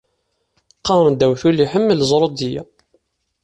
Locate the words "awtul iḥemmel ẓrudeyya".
1.25-2.63